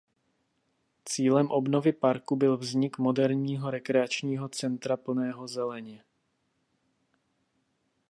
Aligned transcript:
Cílem 1.05 1.51
obnovy 1.51 1.93
parku 1.93 2.35
byl 2.35 2.57
vznik 2.57 2.97
moderního 2.97 3.71
rekreačního 3.71 4.49
centra 4.49 4.97
plného 4.97 5.47
zeleně. 5.47 6.03